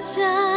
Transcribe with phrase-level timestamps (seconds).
[0.00, 0.49] 家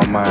[0.00, 0.29] my mind.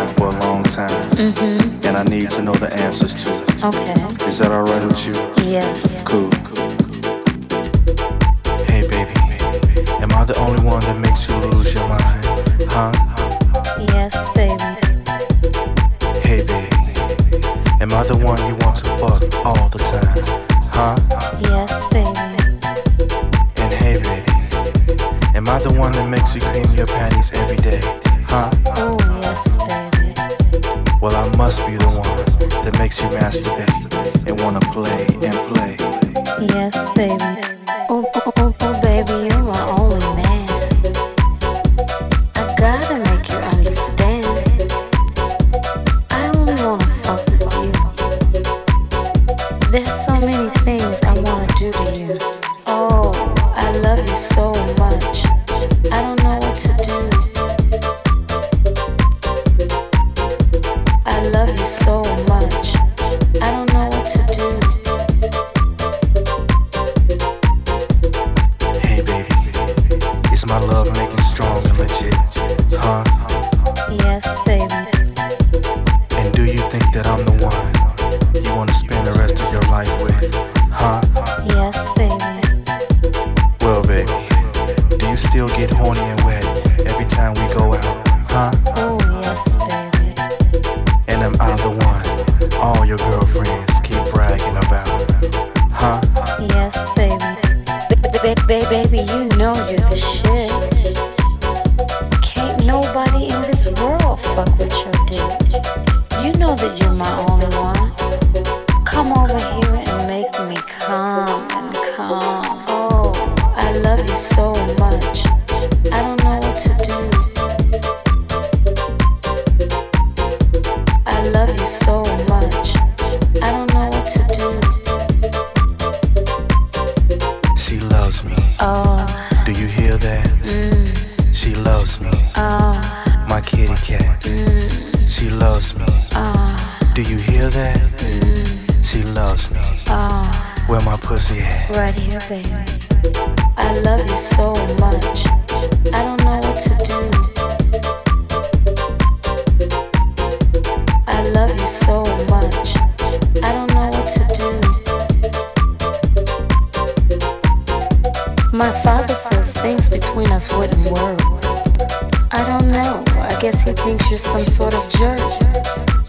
[164.45, 165.19] some sort of jerk.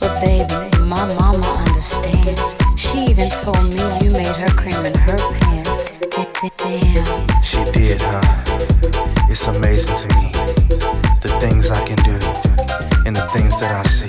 [0.01, 0.55] But baby,
[0.85, 2.55] my mama understands.
[2.77, 5.93] She even told me you made her cream in her pants.
[6.57, 7.43] Damn.
[7.43, 8.23] She did, huh?
[9.29, 10.33] It's amazing to me.
[11.21, 12.19] The things I can do
[13.07, 14.09] and the things that I see.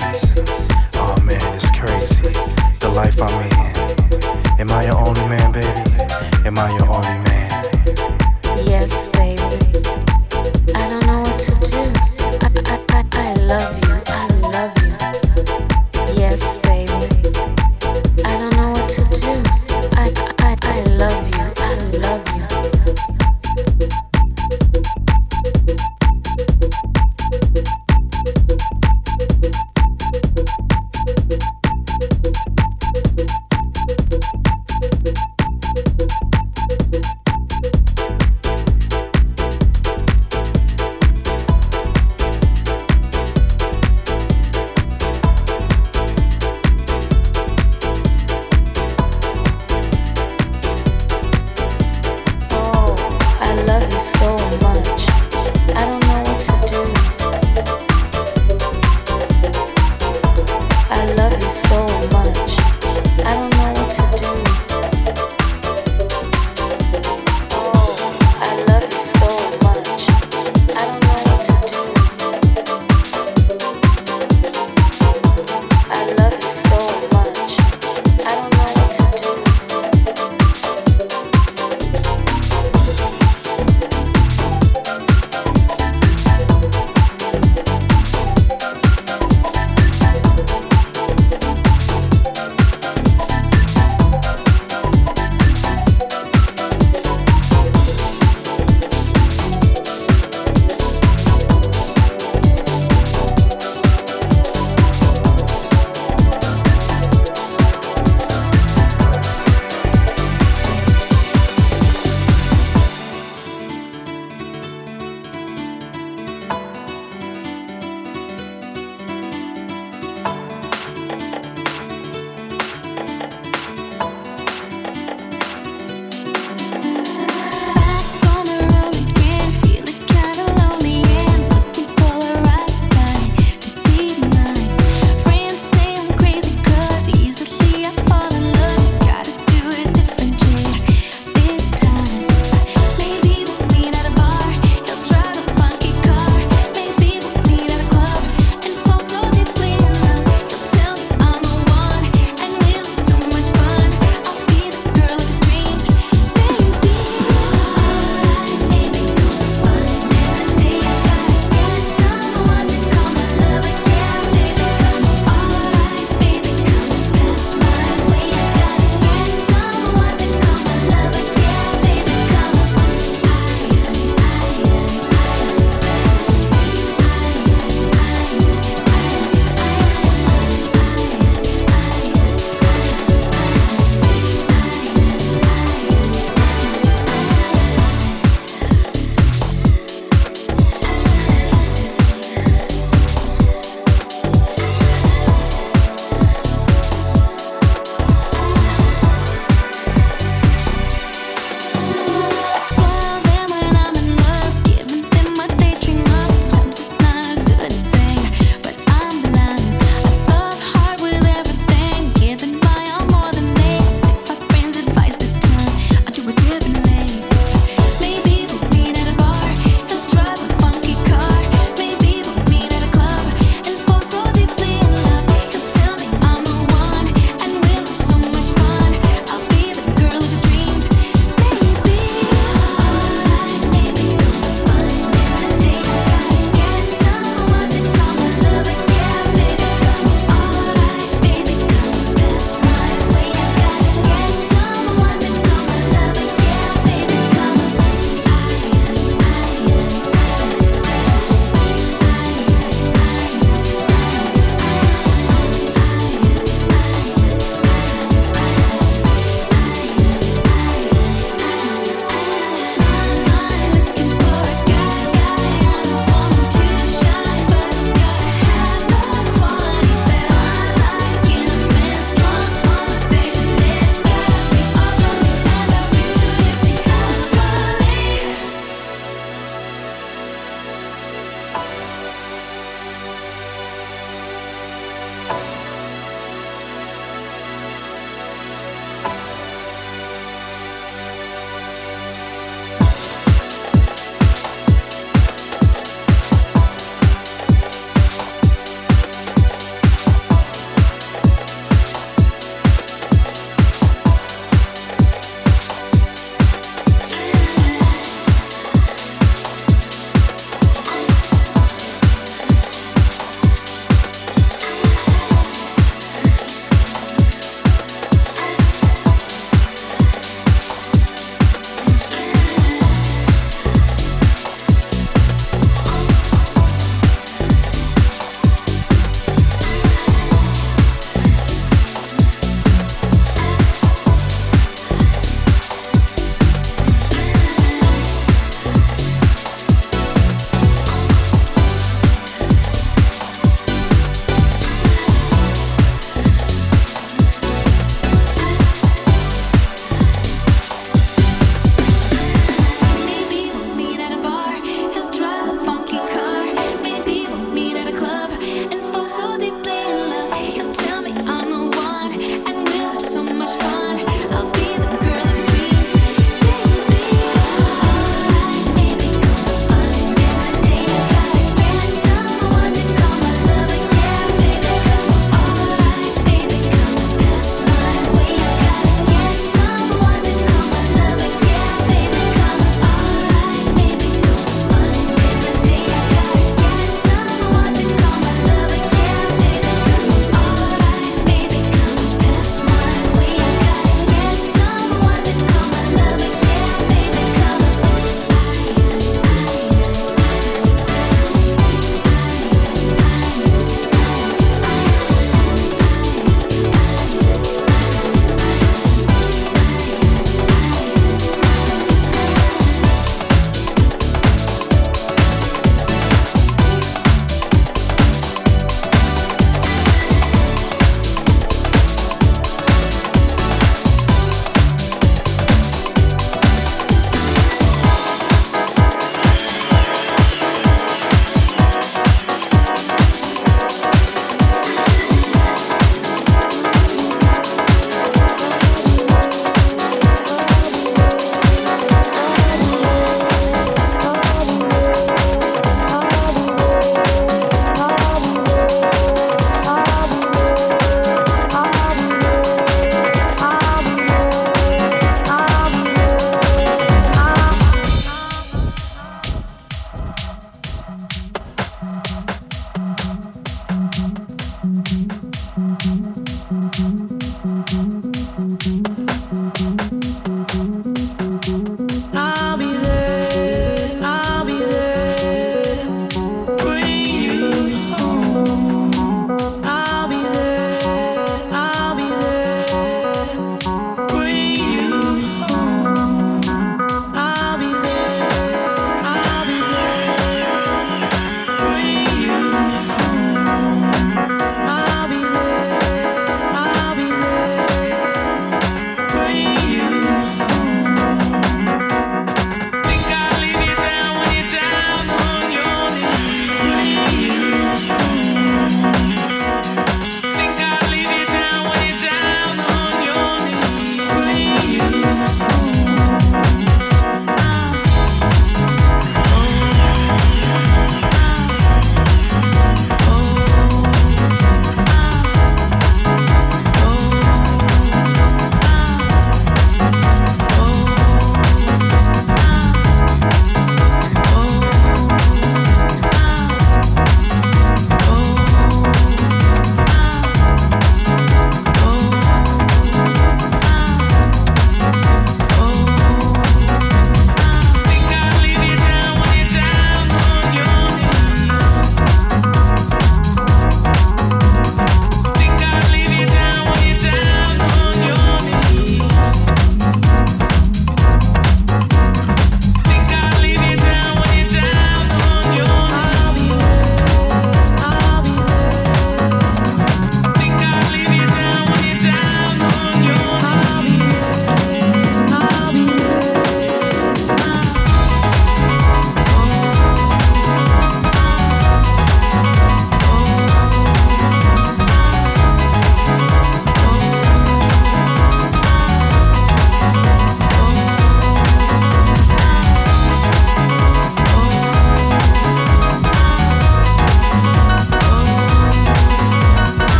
[0.95, 2.31] Oh man, it's crazy.
[2.79, 4.59] The life I'm in.
[4.59, 5.40] Am I your only man?